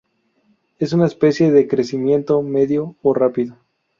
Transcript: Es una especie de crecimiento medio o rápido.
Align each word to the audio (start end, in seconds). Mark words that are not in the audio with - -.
Es 0.79 0.93
una 0.93 1.05
especie 1.05 1.51
de 1.51 1.67
crecimiento 1.67 2.41
medio 2.41 2.95
o 3.03 3.13
rápido. 3.13 3.59